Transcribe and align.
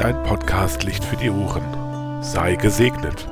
dein 0.00 0.22
Podcast 0.22 0.82
Licht 0.82 1.04
für 1.04 1.16
die 1.16 1.28
Ohren. 1.28 2.22
Sei 2.22 2.56
gesegnet. 2.56 3.28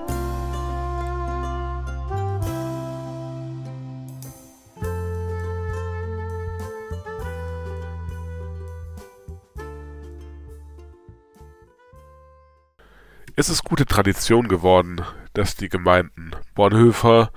Es 13.34 13.48
ist 13.48 13.64
gute 13.64 13.86
Tradition 13.86 14.46
geworden, 14.46 15.00
dass 15.32 15.56
die 15.56 15.70
Gemeinden 15.70 16.32
Bornhöfer 16.54 17.32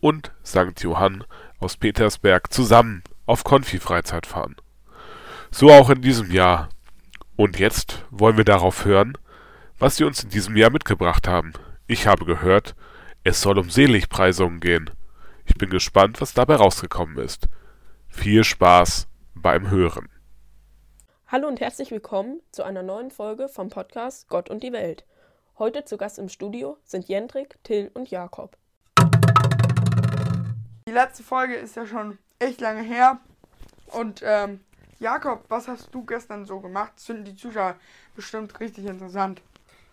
und 0.00 0.30
St. 0.46 0.80
Johann 0.84 1.24
aus 1.58 1.76
Petersberg 1.76 2.52
zusammen 2.52 3.02
auf 3.26 3.42
Konfi-Freizeit 3.42 4.24
fahren. 4.24 4.54
So 5.50 5.72
auch 5.72 5.90
in 5.90 6.00
diesem 6.00 6.30
Jahr. 6.30 6.68
Und 7.40 7.60
jetzt 7.60 8.04
wollen 8.10 8.36
wir 8.36 8.44
darauf 8.44 8.84
hören, 8.84 9.16
was 9.78 9.94
sie 9.94 10.02
uns 10.02 10.24
in 10.24 10.28
diesem 10.28 10.56
Jahr 10.56 10.70
mitgebracht 10.70 11.28
haben. 11.28 11.52
Ich 11.86 12.08
habe 12.08 12.24
gehört, 12.24 12.74
es 13.22 13.40
soll 13.40 13.60
um 13.60 13.70
Seligpreisungen 13.70 14.58
gehen. 14.58 14.90
Ich 15.46 15.54
bin 15.54 15.70
gespannt, 15.70 16.20
was 16.20 16.34
dabei 16.34 16.56
rausgekommen 16.56 17.16
ist. 17.18 17.48
Viel 18.08 18.42
Spaß 18.42 19.06
beim 19.36 19.70
Hören. 19.70 20.08
Hallo 21.28 21.46
und 21.46 21.60
herzlich 21.60 21.92
willkommen 21.92 22.40
zu 22.50 22.64
einer 22.64 22.82
neuen 22.82 23.12
Folge 23.12 23.48
vom 23.48 23.68
Podcast 23.68 24.26
Gott 24.28 24.50
und 24.50 24.64
die 24.64 24.72
Welt. 24.72 25.06
Heute 25.60 25.84
zu 25.84 25.96
Gast 25.96 26.18
im 26.18 26.28
Studio 26.28 26.76
sind 26.82 27.06
Jendrik, 27.06 27.62
Till 27.62 27.92
und 27.94 28.10
Jakob. 28.10 28.56
Die 30.88 30.92
letzte 30.92 31.22
Folge 31.22 31.54
ist 31.54 31.76
ja 31.76 31.86
schon 31.86 32.18
echt 32.40 32.60
lange 32.60 32.82
her. 32.82 33.20
Und 33.92 34.22
ähm, 34.24 34.58
Jakob, 35.00 35.44
was 35.48 35.68
hast 35.68 35.94
du 35.94 36.04
gestern 36.04 36.44
so 36.44 36.58
gemacht? 36.60 36.92
Das 36.96 37.06
finden 37.06 37.24
die 37.24 37.36
Zuschauer 37.36 37.76
bestimmt 38.16 38.58
richtig 38.58 38.86
interessant. 38.86 39.40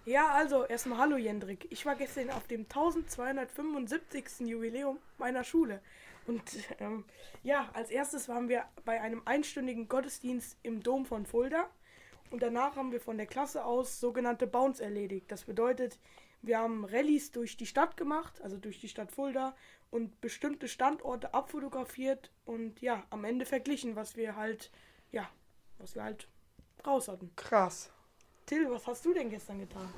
Ja, 0.06 0.32
also 0.32 0.66
erstmal 0.66 1.00
hallo 1.00 1.18
Jendrik. 1.18 1.68
Ich 1.72 1.86
war 1.86 1.96
gestern 1.96 2.30
auf 2.32 2.48
dem 2.48 2.62
1275. 2.62 4.48
Jubiläum 4.48 4.98
meiner 5.18 5.44
Schule. 5.44 5.82
Und 6.28 6.44
ähm, 6.80 7.06
ja, 7.44 7.70
als 7.74 7.92
erstes 7.92 8.30
waren 8.30 8.50
wir 8.50 8.66
bei 8.84 9.00
einem 9.02 9.22
einstündigen 9.26 9.88
Gottesdienst 9.88 10.58
im 10.64 10.82
Dom 10.82 11.06
von 11.06 11.26
Fulda. 11.26 11.70
Und 12.32 12.42
danach 12.42 12.76
haben 12.76 12.92
wir 12.92 13.00
von 13.00 13.18
der 13.18 13.28
Klasse 13.28 13.64
aus 13.64 14.00
sogenannte 14.00 14.48
Bounce 14.48 14.84
erledigt. 14.84 15.32
Das 15.32 15.44
bedeutet, 15.44 16.00
wir 16.42 16.60
haben 16.60 16.86
Rallyes 16.86 17.32
durch 17.32 17.58
die 17.58 17.66
Stadt 17.66 17.98
gemacht, 17.98 18.42
also 18.42 18.58
durch 18.58 18.80
die 18.80 18.90
Stadt 18.90 19.12
Fulda 19.12 19.56
und 19.92 20.20
bestimmte 20.22 20.68
Standorte 20.68 21.34
abfotografiert 21.34 22.32
und 22.46 22.82
ja, 22.82 23.04
am 23.10 23.24
Ende 23.24 23.46
verglichen, 23.46 23.96
was 23.96 24.16
wir 24.16 24.36
halt, 24.36 24.72
ja, 25.16 25.30
was 25.80 25.96
wir 25.96 26.04
halt 26.04 26.28
raus 26.86 27.08
hatten. 27.08 27.32
Krass. 27.36 27.90
Till, 28.46 28.70
was 28.70 28.86
hast 28.86 29.04
du 29.06 29.14
denn 29.14 29.30
gestern 29.30 29.60
getan? 29.60 29.92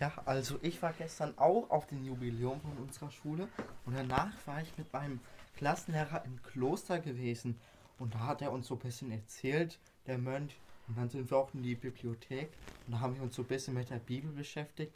Ja, 0.00 0.12
also 0.24 0.58
ich 0.62 0.82
war 0.82 0.92
gestern 0.94 1.38
auch 1.38 1.70
auf 1.70 1.86
dem 1.86 2.04
Jubiläum 2.04 2.60
von 2.60 2.76
unserer 2.78 3.10
Schule 3.12 3.46
und 3.84 3.94
danach 3.94 4.34
war 4.46 4.60
ich 4.60 4.76
mit 4.76 4.92
meinem 4.92 5.20
Klassenlehrer 5.56 6.24
im 6.24 6.42
Kloster 6.42 6.98
gewesen 6.98 7.60
und 7.98 8.14
da 8.14 8.20
hat 8.26 8.42
er 8.42 8.50
uns 8.50 8.66
so 8.66 8.74
ein 8.74 8.80
bisschen 8.80 9.12
erzählt, 9.12 9.78
der 10.06 10.18
Mönch, 10.18 10.58
und 10.88 10.98
dann 10.98 11.08
sind 11.08 11.30
wir 11.30 11.36
auch 11.36 11.54
in 11.54 11.62
die 11.62 11.76
Bibliothek 11.76 12.50
und 12.86 12.94
da 12.94 13.00
haben 13.00 13.14
wir 13.14 13.22
uns 13.22 13.36
so 13.36 13.42
ein 13.42 13.48
bisschen 13.48 13.74
mit 13.74 13.90
der 13.90 14.00
Bibel 14.00 14.32
beschäftigt 14.32 14.94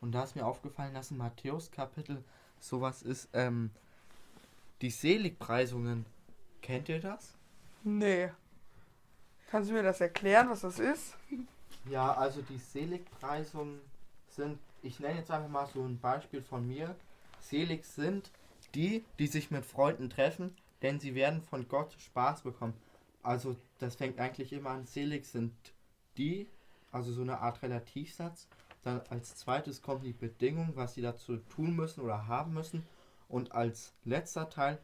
und 0.00 0.12
da 0.12 0.22
ist 0.22 0.36
mir 0.36 0.46
aufgefallen, 0.46 0.94
dass 0.94 1.10
im 1.10 1.16
Matthäus 1.16 1.72
Kapitel 1.72 2.22
sowas 2.60 3.02
ist, 3.02 3.28
ähm, 3.32 3.70
die 4.80 4.90
Seligpreisungen. 4.90 6.04
Kennt 6.62 6.88
ihr 6.88 7.00
das? 7.00 7.34
Nee. 7.82 8.30
Kannst 9.50 9.70
du 9.70 9.74
mir 9.74 9.82
das 9.82 10.00
erklären, 10.00 10.50
was 10.50 10.60
das 10.60 10.78
ist? 10.78 11.16
Ja, 11.88 12.12
also 12.12 12.42
die 12.42 12.58
Seligpreisungen 12.58 13.80
sind, 14.28 14.58
ich 14.82 15.00
nenne 15.00 15.20
jetzt 15.20 15.30
einfach 15.30 15.48
mal 15.48 15.66
so 15.66 15.82
ein 15.82 15.98
Beispiel 15.98 16.42
von 16.42 16.66
mir. 16.66 16.94
Selig 17.40 17.86
sind 17.86 18.30
die, 18.74 19.04
die 19.18 19.26
sich 19.26 19.50
mit 19.50 19.64
Freunden 19.64 20.10
treffen, 20.10 20.54
denn 20.82 21.00
sie 21.00 21.14
werden 21.14 21.40
von 21.42 21.66
Gott 21.66 21.94
Spaß 21.98 22.42
bekommen. 22.42 22.74
Also 23.22 23.56
das 23.78 23.96
fängt 23.96 24.18
eigentlich 24.20 24.52
immer 24.52 24.70
an, 24.70 24.84
selig 24.84 25.24
sind 25.24 25.54
die, 26.18 26.46
also 26.92 27.10
so 27.12 27.22
eine 27.22 27.38
Art 27.40 27.62
Relativsatz. 27.62 28.48
Dann 28.82 29.00
als 29.08 29.36
zweites 29.36 29.80
kommt 29.80 30.04
die 30.04 30.12
Bedingung, 30.12 30.72
was 30.74 30.94
sie 30.94 31.02
dazu 31.02 31.38
tun 31.38 31.74
müssen 31.74 32.02
oder 32.02 32.26
haben 32.26 32.52
müssen. 32.52 32.86
Und 33.28 33.52
als 33.52 33.94
letzter 34.04 34.50
Teil 34.50 34.78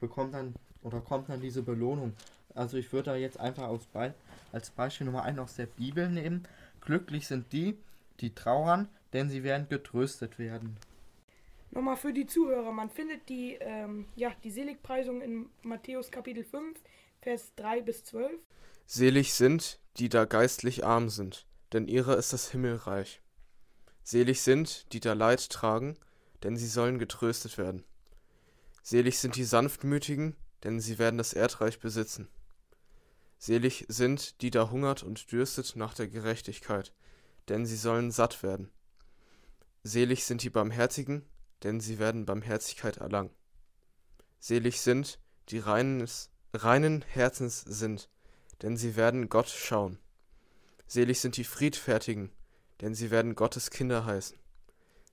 bekommt 0.00 0.34
dann 0.34 0.54
oder 0.82 1.00
kommt 1.00 1.28
dann 1.28 1.40
diese 1.40 1.62
Belohnung. 1.62 2.14
Also 2.54 2.76
ich 2.76 2.92
würde 2.92 3.10
da 3.10 3.16
jetzt 3.16 3.38
einfach 3.38 3.68
als, 3.68 3.84
Be 3.86 4.14
als 4.52 4.70
Beispiel 4.70 5.06
Nummer 5.06 5.24
1 5.24 5.38
aus 5.38 5.56
der 5.56 5.66
Bibel 5.66 6.08
nehmen. 6.08 6.46
Glücklich 6.80 7.26
sind 7.26 7.52
die, 7.52 7.76
die 8.20 8.34
trauern, 8.34 8.88
denn 9.12 9.28
sie 9.28 9.42
werden 9.42 9.68
getröstet 9.68 10.38
werden. 10.38 10.76
Nochmal 11.72 11.96
für 11.96 12.12
die 12.12 12.26
Zuhörer, 12.26 12.70
man 12.70 12.88
findet 12.88 13.28
die, 13.28 13.56
ähm, 13.60 14.06
ja, 14.14 14.30
die 14.44 14.50
Seligpreisung 14.50 15.20
in 15.20 15.46
Matthäus 15.62 16.12
Kapitel 16.12 16.44
5, 16.44 16.78
Vers 17.20 17.52
3 17.56 17.82
bis 17.82 18.04
12. 18.04 18.30
Selig 18.86 19.34
sind, 19.34 19.80
die 19.96 20.08
da 20.08 20.24
geistlich 20.24 20.84
arm 20.84 21.08
sind, 21.08 21.46
denn 21.72 21.88
ihrer 21.88 22.16
ist 22.16 22.32
das 22.32 22.50
Himmelreich. 22.50 23.20
Selig 24.04 24.42
sind, 24.42 24.92
die 24.92 25.00
da 25.00 25.14
Leid 25.14 25.50
tragen, 25.50 25.96
denn 26.44 26.56
sie 26.56 26.68
sollen 26.68 26.98
getröstet 26.98 27.58
werden. 27.58 27.82
Selig 28.82 29.18
sind 29.18 29.34
die 29.34 29.44
Sanftmütigen, 29.44 30.36
denn 30.62 30.78
sie 30.78 30.98
werden 30.98 31.18
das 31.18 31.32
Erdreich 31.32 31.80
besitzen. 31.80 32.28
Selig 33.44 33.84
sind, 33.88 34.40
die 34.40 34.50
da 34.50 34.70
hungert 34.70 35.02
und 35.02 35.30
dürstet 35.30 35.76
nach 35.76 35.92
der 35.92 36.08
Gerechtigkeit, 36.08 36.94
denn 37.50 37.66
sie 37.66 37.76
sollen 37.76 38.10
satt 38.10 38.42
werden. 38.42 38.70
Selig 39.82 40.24
sind 40.24 40.42
die 40.42 40.48
Barmherzigen, 40.48 41.26
denn 41.62 41.78
sie 41.78 41.98
werden 41.98 42.24
Barmherzigkeit 42.24 42.96
erlangen. 42.96 43.34
Selig 44.40 44.80
sind, 44.80 45.18
die 45.50 45.58
reines, 45.58 46.30
reinen 46.54 47.02
Herzens 47.02 47.60
sind, 47.60 48.08
denn 48.62 48.78
sie 48.78 48.96
werden 48.96 49.28
Gott 49.28 49.50
schauen. 49.50 49.98
Selig 50.86 51.20
sind 51.20 51.36
die 51.36 51.44
Friedfertigen, 51.44 52.32
denn 52.80 52.94
sie 52.94 53.10
werden 53.10 53.34
Gottes 53.34 53.68
Kinder 53.68 54.06
heißen. 54.06 54.38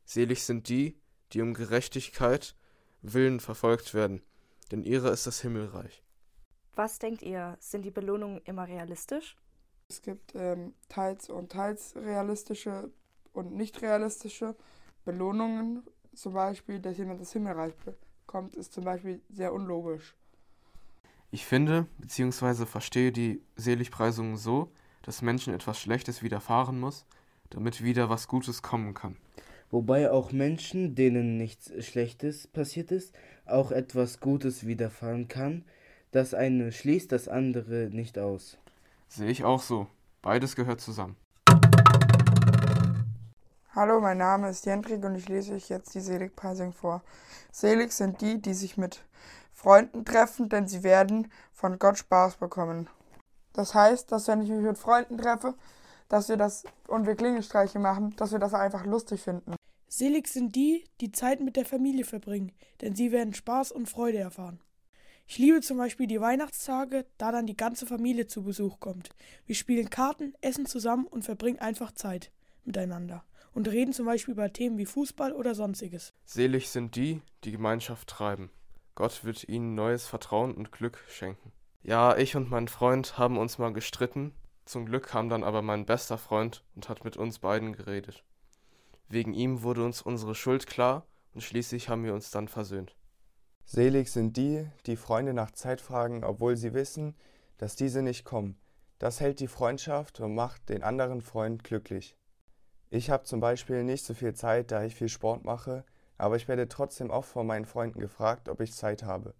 Selig 0.05 0.45
sind 0.45 0.69
die, 0.69 0.97
die 1.33 1.41
um 1.41 1.53
Gerechtigkeit 1.53 2.55
willen 3.01 3.41
verfolgt 3.41 3.93
werden, 3.93 4.21
denn 4.71 4.83
ihrer 4.83 5.11
ist 5.11 5.27
das 5.27 5.41
Himmelreich. 5.41 6.01
Was 6.81 6.97
denkt 6.97 7.21
ihr, 7.21 7.57
sind 7.59 7.85
die 7.85 7.91
Belohnungen 7.91 8.41
immer 8.43 8.67
realistisch? 8.67 9.37
Es 9.87 10.01
gibt 10.01 10.33
ähm, 10.33 10.73
teils 10.89 11.29
und 11.29 11.51
teils 11.51 11.95
realistische 11.95 12.89
und 13.33 13.53
nicht 13.53 13.83
realistische 13.83 14.55
Belohnungen. 15.05 15.83
Zum 16.15 16.33
Beispiel, 16.33 16.79
dass 16.79 16.97
jemand 16.97 17.21
das 17.21 17.33
Himmelreich 17.33 17.75
bekommt, 17.75 18.55
ist 18.55 18.73
zum 18.73 18.83
Beispiel 18.83 19.21
sehr 19.29 19.53
unlogisch. 19.53 20.15
Ich 21.29 21.45
finde 21.45 21.85
bzw. 21.99 22.65
verstehe 22.65 23.11
die 23.11 23.43
Seligpreisungen 23.57 24.35
so, 24.35 24.71
dass 25.03 25.21
Menschen 25.21 25.53
etwas 25.53 25.79
Schlechtes 25.79 26.23
widerfahren 26.23 26.79
muss, 26.79 27.05
damit 27.51 27.83
wieder 27.83 28.09
was 28.09 28.27
Gutes 28.27 28.63
kommen 28.63 28.95
kann. 28.95 29.17
Wobei 29.69 30.09
auch 30.09 30.31
Menschen, 30.31 30.95
denen 30.95 31.37
nichts 31.37 31.71
Schlechtes 31.85 32.47
passiert 32.47 32.91
ist, 32.91 33.13
auch 33.45 33.71
etwas 33.71 34.19
Gutes 34.19 34.65
widerfahren 34.65 35.27
kann. 35.27 35.63
Das 36.11 36.33
eine 36.33 36.73
schließt 36.73 37.13
das 37.13 37.29
andere 37.29 37.89
nicht 37.89 38.19
aus. 38.19 38.57
Sehe 39.07 39.29
ich 39.29 39.45
auch 39.45 39.61
so. 39.61 39.87
Beides 40.21 40.57
gehört 40.57 40.81
zusammen. 40.81 41.15
Hallo, 43.73 44.01
mein 44.01 44.17
Name 44.17 44.49
ist 44.49 44.65
Jendrik 44.65 45.05
und 45.05 45.15
ich 45.15 45.29
lese 45.29 45.53
euch 45.53 45.69
jetzt 45.69 45.95
die 45.95 46.01
Seligpreisung 46.01 46.73
vor. 46.73 47.01
Selig 47.53 47.93
sind 47.93 48.19
die, 48.19 48.41
die 48.41 48.53
sich 48.53 48.75
mit 48.75 49.05
Freunden 49.53 50.03
treffen, 50.03 50.49
denn 50.49 50.67
sie 50.67 50.83
werden 50.83 51.31
von 51.53 51.79
Gott 51.79 51.97
Spaß 51.97 52.35
bekommen. 52.35 52.89
Das 53.53 53.73
heißt, 53.73 54.11
dass 54.11 54.27
wenn 54.27 54.41
ich 54.41 54.49
mich 54.49 54.59
mit 54.59 54.77
Freunden 54.77 55.17
treffe, 55.17 55.53
dass 56.09 56.27
wir 56.27 56.35
das 56.35 56.65
und 56.87 57.07
wir 57.07 57.15
Klingelstreiche 57.15 57.79
machen, 57.79 58.13
dass 58.17 58.33
wir 58.33 58.39
das 58.39 58.53
einfach 58.53 58.85
lustig 58.85 59.21
finden. 59.21 59.55
Selig 59.87 60.27
sind 60.27 60.57
die, 60.57 60.83
die 60.99 61.13
Zeit 61.13 61.39
mit 61.39 61.55
der 61.55 61.65
Familie 61.65 62.03
verbringen, 62.03 62.51
denn 62.81 62.95
sie 62.95 63.13
werden 63.13 63.33
Spaß 63.33 63.71
und 63.71 63.87
Freude 63.87 64.17
erfahren. 64.17 64.59
Ich 65.27 65.37
liebe 65.37 65.61
zum 65.61 65.77
Beispiel 65.77 66.07
die 66.07 66.19
Weihnachtstage, 66.19 67.05
da 67.17 67.31
dann 67.31 67.47
die 67.47 67.55
ganze 67.55 67.85
Familie 67.85 68.27
zu 68.27 68.43
Besuch 68.43 68.79
kommt. 68.79 69.09
Wir 69.45 69.55
spielen 69.55 69.89
Karten, 69.89 70.33
essen 70.41 70.65
zusammen 70.65 71.07
und 71.07 71.23
verbringen 71.23 71.59
einfach 71.59 71.91
Zeit 71.93 72.31
miteinander 72.65 73.23
und 73.53 73.67
reden 73.67 73.93
zum 73.93 74.05
Beispiel 74.05 74.33
über 74.33 74.51
Themen 74.51 74.77
wie 74.77 74.85
Fußball 74.85 75.33
oder 75.33 75.55
sonstiges. 75.55 76.13
Selig 76.25 76.69
sind 76.69 76.95
die, 76.95 77.21
die 77.43 77.51
Gemeinschaft 77.51 78.09
treiben. 78.09 78.49
Gott 78.95 79.23
wird 79.23 79.47
ihnen 79.47 79.75
neues 79.75 80.05
Vertrauen 80.05 80.53
und 80.53 80.71
Glück 80.71 80.99
schenken. 81.09 81.51
Ja, 81.83 82.15
ich 82.17 82.35
und 82.35 82.49
mein 82.49 82.67
Freund 82.67 83.17
haben 83.17 83.37
uns 83.37 83.57
mal 83.57 83.73
gestritten, 83.73 84.33
zum 84.65 84.85
Glück 84.85 85.07
kam 85.07 85.29
dann 85.29 85.43
aber 85.43 85.61
mein 85.61 85.85
bester 85.85 86.17
Freund 86.17 86.63
und 86.75 86.89
hat 86.89 87.03
mit 87.03 87.17
uns 87.17 87.39
beiden 87.39 87.73
geredet. 87.73 88.23
Wegen 89.09 89.33
ihm 89.33 89.63
wurde 89.63 89.83
uns 89.83 90.01
unsere 90.01 90.35
Schuld 90.35 90.67
klar 90.67 91.05
und 91.33 91.41
schließlich 91.41 91.89
haben 91.89 92.03
wir 92.03 92.13
uns 92.13 92.31
dann 92.31 92.47
versöhnt. 92.47 92.95
Selig 93.73 94.09
sind 94.09 94.35
die, 94.35 94.67
die 94.85 94.97
Freunde 94.97 95.33
nach 95.33 95.51
Zeit 95.51 95.79
fragen, 95.79 96.25
obwohl 96.25 96.57
sie 96.57 96.73
wissen, 96.73 97.15
dass 97.57 97.77
diese 97.77 98.01
nicht 98.01 98.25
kommen, 98.25 98.57
Das 98.99 99.21
hält 99.21 99.39
die 99.39 99.47
Freundschaft 99.47 100.19
und 100.19 100.35
macht 100.35 100.67
den 100.67 100.83
anderen 100.83 101.21
Freund 101.21 101.63
glücklich. 101.63 102.17
Ich 102.89 103.09
habe 103.09 103.23
zum 103.23 103.39
Beispiel 103.39 103.85
nicht 103.85 104.03
so 104.03 104.13
viel 104.13 104.33
Zeit, 104.33 104.71
da 104.71 104.83
ich 104.83 104.93
viel 104.95 105.07
Sport 105.07 105.45
mache, 105.45 105.85
aber 106.17 106.35
ich 106.35 106.49
werde 106.49 106.67
trotzdem 106.67 107.11
oft 107.11 107.31
von 107.31 107.47
meinen 107.47 107.63
Freunden 107.63 108.01
gefragt, 108.01 108.49
ob 108.49 108.59
ich 108.59 108.73
Zeit 108.73 109.03
habe. 109.03 109.35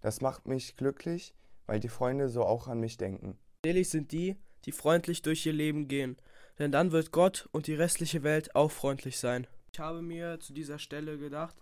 Das 0.00 0.20
macht 0.20 0.46
mich 0.46 0.76
glücklich, 0.76 1.34
weil 1.66 1.80
die 1.80 1.88
Freunde 1.88 2.28
so 2.28 2.44
auch 2.44 2.68
an 2.68 2.78
mich 2.78 2.98
denken. 2.98 3.36
Selig 3.64 3.90
sind 3.90 4.12
die, 4.12 4.36
die 4.64 4.72
freundlich 4.72 5.22
durch 5.22 5.44
ihr 5.44 5.54
Leben 5.54 5.88
gehen, 5.88 6.16
denn 6.60 6.70
dann 6.70 6.92
wird 6.92 7.10
Gott 7.10 7.48
und 7.50 7.66
die 7.66 7.74
restliche 7.74 8.22
Welt 8.22 8.54
auch 8.54 8.70
freundlich 8.70 9.18
sein. 9.18 9.48
Ich 9.72 9.80
habe 9.80 10.02
mir 10.02 10.38
zu 10.38 10.52
dieser 10.52 10.78
Stelle 10.78 11.18
gedacht, 11.18 11.56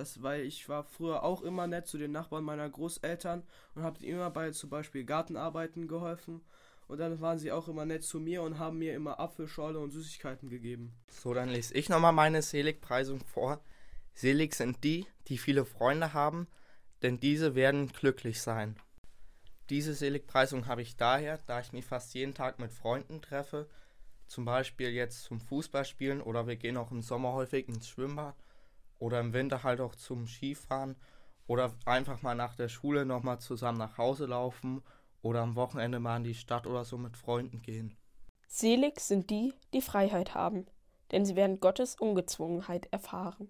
dass, 0.00 0.22
weil 0.22 0.46
ich 0.46 0.68
war 0.68 0.82
früher 0.82 1.22
auch 1.22 1.42
immer 1.42 1.66
nett 1.66 1.86
zu 1.86 1.98
den 1.98 2.12
Nachbarn 2.12 2.42
meiner 2.42 2.68
Großeltern 2.68 3.42
und 3.74 3.82
habe 3.82 4.04
immer 4.04 4.30
bei 4.30 4.50
zum 4.50 4.70
Beispiel 4.70 5.04
Gartenarbeiten 5.04 5.88
geholfen. 5.88 6.40
Und 6.88 6.98
dann 6.98 7.20
waren 7.20 7.38
sie 7.38 7.52
auch 7.52 7.68
immer 7.68 7.84
nett 7.84 8.02
zu 8.02 8.18
mir 8.18 8.42
und 8.42 8.58
haben 8.58 8.78
mir 8.78 8.94
immer 8.94 9.20
Apfelschorle 9.20 9.78
und 9.78 9.92
Süßigkeiten 9.92 10.48
gegeben. 10.48 10.92
So, 11.08 11.34
dann 11.34 11.50
lese 11.50 11.74
ich 11.74 11.88
nochmal 11.88 12.12
meine 12.12 12.42
Seligpreisung 12.42 13.20
vor. 13.20 13.60
Selig 14.14 14.54
sind 14.54 14.82
die, 14.82 15.06
die 15.28 15.38
viele 15.38 15.64
Freunde 15.64 16.14
haben, 16.14 16.48
denn 17.02 17.20
diese 17.20 17.54
werden 17.54 17.88
glücklich 17.88 18.40
sein. 18.40 18.76
Diese 19.68 19.94
Seligpreisung 19.94 20.66
habe 20.66 20.82
ich 20.82 20.96
daher, 20.96 21.38
da 21.46 21.60
ich 21.60 21.72
mich 21.72 21.84
fast 21.84 22.12
jeden 22.14 22.34
Tag 22.34 22.58
mit 22.58 22.72
Freunden 22.72 23.22
treffe, 23.22 23.68
zum 24.26 24.44
Beispiel 24.44 24.88
jetzt 24.90 25.24
zum 25.24 25.40
Fußballspielen 25.40 26.22
oder 26.22 26.48
wir 26.48 26.56
gehen 26.56 26.76
auch 26.76 26.90
im 26.90 27.02
Sommer 27.02 27.34
häufig 27.34 27.68
ins 27.68 27.88
Schwimmbad 27.88 28.34
oder 29.00 29.18
im 29.18 29.32
Winter 29.32 29.64
halt 29.64 29.80
auch 29.80 29.96
zum 29.96 30.28
Skifahren 30.28 30.94
oder 31.48 31.72
einfach 31.84 32.22
mal 32.22 32.36
nach 32.36 32.54
der 32.54 32.68
Schule 32.68 33.04
nochmal 33.04 33.40
zusammen 33.40 33.78
nach 33.78 33.98
Hause 33.98 34.26
laufen 34.26 34.82
oder 35.22 35.40
am 35.40 35.56
Wochenende 35.56 35.98
mal 35.98 36.18
in 36.18 36.24
die 36.24 36.34
Stadt 36.34 36.66
oder 36.66 36.84
so 36.84 36.96
mit 36.96 37.16
Freunden 37.16 37.60
gehen. 37.62 37.96
Selig 38.46 39.00
sind 39.00 39.30
die, 39.30 39.54
die 39.72 39.82
Freiheit 39.82 40.34
haben, 40.34 40.66
denn 41.10 41.24
sie 41.24 41.34
werden 41.34 41.60
Gottes 41.60 41.96
Ungezwungenheit 41.96 42.86
erfahren. 42.92 43.48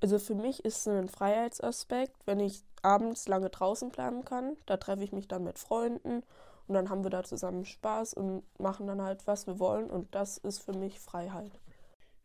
Also 0.00 0.18
für 0.18 0.34
mich 0.34 0.64
ist 0.64 0.78
es 0.78 0.88
ein 0.88 1.08
Freiheitsaspekt, 1.08 2.16
wenn 2.26 2.38
ich 2.38 2.62
abends 2.82 3.26
lange 3.26 3.50
draußen 3.50 3.90
bleiben 3.90 4.24
kann. 4.24 4.56
Da 4.66 4.76
treffe 4.76 5.02
ich 5.02 5.12
mich 5.12 5.26
dann 5.26 5.44
mit 5.44 5.58
Freunden 5.58 6.22
und 6.68 6.74
dann 6.74 6.90
haben 6.90 7.02
wir 7.02 7.10
da 7.10 7.24
zusammen 7.24 7.64
Spaß 7.64 8.14
und 8.14 8.44
machen 8.60 8.86
dann 8.86 9.02
halt, 9.02 9.26
was 9.26 9.46
wir 9.46 9.58
wollen. 9.58 9.90
Und 9.90 10.14
das 10.14 10.38
ist 10.38 10.60
für 10.60 10.74
mich 10.74 11.00
Freiheit. 11.00 11.58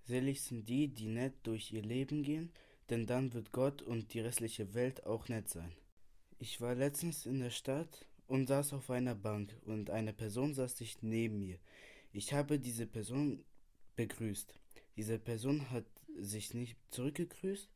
Selig 0.06 0.42
sind 0.42 0.68
die, 0.68 0.88
die 0.88 1.08
nett 1.08 1.34
durch 1.44 1.72
ihr 1.72 1.82
Leben 1.82 2.24
gehen, 2.24 2.52
denn 2.90 3.06
dann 3.08 3.34
wird 3.34 3.52
Gott 3.52 3.82
und 3.82 4.14
die 4.14 4.20
restliche 4.20 4.74
Welt 4.74 5.06
auch 5.06 5.30
nett 5.30 5.50
sein. 5.50 5.72
Ich 6.40 6.60
war 6.60 6.76
letztens 6.76 7.26
in 7.26 7.40
der 7.40 7.52
Stadt 7.52 8.06
und 8.28 8.48
saß 8.48 8.74
auf 8.74 8.90
einer 8.90 9.16
Bank 9.16 9.56
und 9.66 9.90
eine 9.90 10.14
Person 10.14 10.54
saß 10.54 10.78
sich 10.78 11.02
neben 11.02 11.40
mir. 11.40 11.58
Ich 12.12 12.34
habe 12.34 12.60
diese 12.60 12.86
Person 12.86 13.44
begrüßt. 13.96 14.54
Diese 14.98 15.20
Person 15.20 15.70
hat 15.72 15.86
sich 16.20 16.54
nicht 16.54 16.78
zurückgegrüßt. 16.90 17.70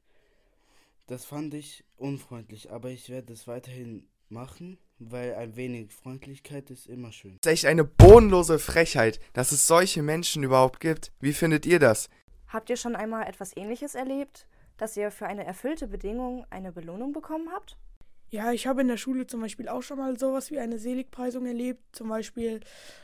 Das 1.08 1.26
fand 1.26 1.54
ich 1.54 1.86
unfreundlich, 1.96 2.72
aber 2.72 2.92
ich 2.92 3.10
werde 3.10 3.34
es 3.34 3.48
weiterhin 3.48 4.08
machen, 4.30 4.78
weil 5.00 5.36
ein 5.36 5.56
wenig 5.56 5.94
Freundlichkeit 5.94 6.70
ist 6.70 6.88
immer 6.88 7.12
schön. 7.12 7.38
Das 7.42 7.54
ist 7.54 7.60
echt 7.60 7.66
eine 7.66 7.84
bodenlose 7.84 8.60
Frechheit, 8.60 9.20
dass 9.34 9.52
es 9.52 9.68
solche 9.68 10.02
Menschen 10.02 10.44
überhaupt 10.44 10.80
gibt. 10.80 11.12
Wie 11.20 11.34
findet 11.34 11.66
ihr 11.66 11.80
das? 11.80 12.10
Habt 12.48 12.70
ihr 12.70 12.78
schon 12.78 12.96
einmal 12.96 13.28
etwas 13.28 13.56
Ähnliches 13.56 13.96
erlebt, 13.96 14.48
dass 14.78 14.96
ihr 14.98 15.12
für 15.12 15.28
eine 15.28 15.46
erfüllte 15.46 15.88
Bedingung 15.88 16.46
eine 16.50 16.72
Belohnung 16.72 17.12
bekommen 17.12 17.50
habt? 17.54 17.78
Ja, 18.30 18.52
ich 18.52 18.68
habe 18.68 18.82
in 18.82 18.90
der 18.90 18.98
Schule 18.98 19.26
zum 19.26 19.40
Beispiel 19.40 19.70
auch 19.70 19.82
schon 19.82 20.00
mal 20.00 20.20
sowas 20.20 20.52
wie 20.52 20.60
eine 20.60 20.80
Seligpreisung 20.80 21.46
erlebt. 21.46 21.82
Zum 21.94 22.10
Beispiel, 22.10 22.60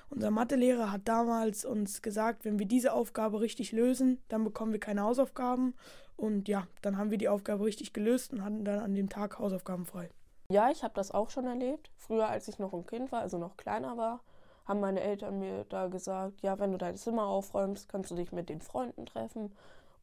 unser 0.09 0.31
Mathelehrer 0.31 0.91
hat 0.91 1.07
damals 1.07 1.63
uns 1.63 2.01
gesagt, 2.01 2.43
wenn 2.43 2.59
wir 2.59 2.65
diese 2.65 2.91
Aufgabe 2.91 3.39
richtig 3.39 3.71
lösen, 3.71 4.21
dann 4.27 4.43
bekommen 4.43 4.73
wir 4.73 4.81
keine 4.81 5.03
Hausaufgaben. 5.03 5.75
Und 6.17 6.49
ja, 6.49 6.67
dann 6.81 6.97
haben 6.97 7.09
wir 7.09 7.17
die 7.17 7.29
Aufgabe 7.29 7.63
richtig 7.63 7.93
gelöst 7.93 8.33
und 8.33 8.43
hatten 8.43 8.65
dann 8.65 8.79
an 8.79 8.95
dem 8.95 9.07
Tag 9.07 9.39
Hausaufgaben 9.39 9.85
frei. 9.85 10.09
Ja, 10.53 10.69
ich 10.69 10.83
habe 10.83 10.93
das 10.93 11.09
auch 11.09 11.31
schon 11.31 11.47
erlebt. 11.47 11.89
Früher, 11.97 12.29
als 12.29 12.47
ich 12.47 12.59
noch 12.59 12.73
ein 12.73 12.85
Kind 12.85 13.11
war, 13.11 13.21
also 13.21 13.39
noch 13.39 13.57
kleiner 13.57 13.97
war, 13.97 14.19
haben 14.65 14.81
meine 14.81 15.01
Eltern 15.01 15.39
mir 15.39 15.65
da 15.67 15.87
gesagt, 15.87 16.43
ja, 16.43 16.59
wenn 16.59 16.71
du 16.71 16.77
dein 16.77 16.95
Zimmer 16.95 17.25
aufräumst, 17.25 17.89
kannst 17.89 18.11
du 18.11 18.15
dich 18.15 18.31
mit 18.31 18.49
den 18.49 18.61
Freunden 18.61 19.07
treffen. 19.07 19.51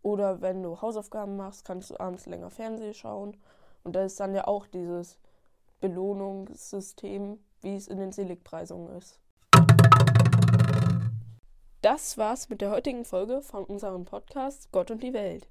Oder 0.02 0.40
wenn 0.40 0.60
du 0.64 0.82
Hausaufgaben 0.82 1.36
machst, 1.36 1.64
kannst 1.64 1.90
du 1.90 2.00
abends 2.00 2.26
länger 2.26 2.50
Fernsehen 2.50 2.94
schauen. 2.94 3.36
Und 3.84 3.94
da 3.94 4.02
ist 4.02 4.18
dann 4.18 4.34
ja 4.34 4.48
auch 4.48 4.66
dieses 4.66 5.18
Belohnungssystem, 5.78 7.38
wie 7.60 7.76
es 7.76 7.86
in 7.86 7.98
den 7.98 8.10
Seligpreisungen 8.10 8.96
ist. 8.96 9.20
Das 11.80 12.18
war's 12.18 12.48
mit 12.48 12.60
der 12.60 12.72
heutigen 12.72 13.04
Folge 13.04 13.40
von 13.42 13.62
unserem 13.62 14.04
Podcast 14.04 14.72
Gott 14.72 14.90
und 14.90 15.04
die 15.04 15.12
Welt. 15.12 15.46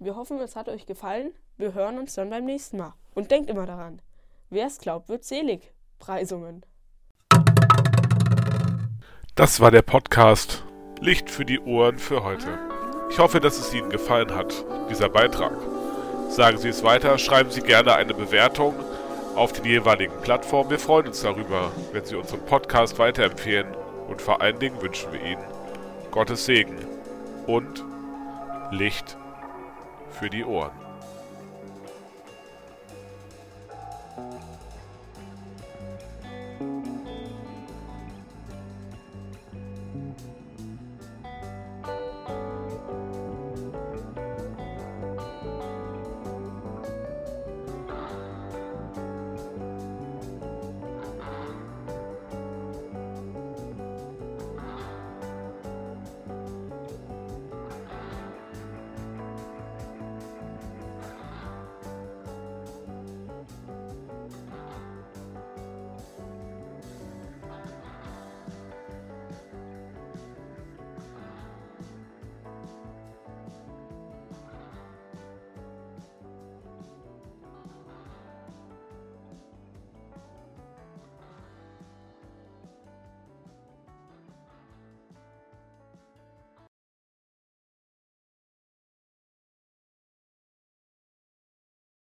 Wir 0.00 0.16
hoffen, 0.16 0.40
es 0.40 0.56
hat 0.56 0.68
euch 0.68 0.86
gefallen. 0.86 1.32
Wir 1.56 1.72
hören 1.72 1.98
uns 2.00 2.16
dann 2.16 2.30
beim 2.30 2.46
nächsten 2.46 2.78
Mal. 2.78 2.94
Und 3.14 3.30
denkt 3.30 3.48
immer 3.48 3.66
daran, 3.66 4.02
wer 4.54 4.68
es 4.68 4.78
glaubt, 4.78 5.08
wird 5.08 5.24
selig. 5.24 5.72
Preisungen. 5.98 6.64
Das 9.34 9.60
war 9.60 9.70
der 9.70 9.82
Podcast 9.82 10.64
Licht 11.00 11.28
für 11.28 11.44
die 11.44 11.60
Ohren 11.60 11.98
für 11.98 12.24
heute. 12.24 12.58
Ich 13.10 13.18
hoffe, 13.18 13.40
dass 13.40 13.58
es 13.58 13.74
Ihnen 13.74 13.90
gefallen 13.90 14.34
hat, 14.34 14.64
dieser 14.90 15.08
Beitrag. 15.08 15.52
Sagen 16.28 16.58
Sie 16.58 16.68
es 16.68 16.82
weiter, 16.82 17.18
schreiben 17.18 17.50
Sie 17.50 17.60
gerne 17.60 17.94
eine 17.94 18.14
Bewertung 18.14 18.74
auf 19.34 19.52
den 19.52 19.64
jeweiligen 19.64 20.20
Plattformen. 20.22 20.70
Wir 20.70 20.78
freuen 20.78 21.08
uns 21.08 21.20
darüber, 21.20 21.72
wenn 21.92 22.04
Sie 22.04 22.16
unseren 22.16 22.44
Podcast 22.46 22.98
weiterempfehlen 22.98 23.66
und 24.08 24.22
vor 24.22 24.40
allen 24.40 24.58
Dingen 24.58 24.80
wünschen 24.80 25.12
wir 25.12 25.20
Ihnen 25.20 25.44
Gottes 26.10 26.46
Segen 26.46 26.76
und 27.46 27.84
Licht 28.70 29.16
für 30.10 30.30
die 30.30 30.44
Ohren. 30.44 30.83